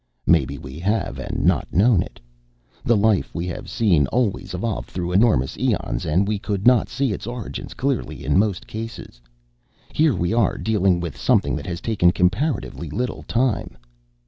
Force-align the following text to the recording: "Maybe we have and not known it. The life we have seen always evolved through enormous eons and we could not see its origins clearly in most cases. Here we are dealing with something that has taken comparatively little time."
"Maybe 0.25 0.57
we 0.57 0.79
have 0.79 1.19
and 1.19 1.45
not 1.45 1.71
known 1.71 2.01
it. 2.01 2.19
The 2.83 2.97
life 2.97 3.35
we 3.35 3.45
have 3.45 3.69
seen 3.69 4.07
always 4.07 4.55
evolved 4.55 4.89
through 4.89 5.11
enormous 5.11 5.55
eons 5.59 6.05
and 6.07 6.27
we 6.27 6.39
could 6.39 6.65
not 6.65 6.89
see 6.89 7.13
its 7.13 7.27
origins 7.27 7.75
clearly 7.75 8.25
in 8.25 8.39
most 8.39 8.65
cases. 8.65 9.21
Here 9.93 10.15
we 10.15 10.33
are 10.33 10.57
dealing 10.57 11.01
with 11.01 11.15
something 11.15 11.55
that 11.55 11.67
has 11.67 11.81
taken 11.81 12.11
comparatively 12.11 12.89
little 12.89 13.21
time." 13.27 13.77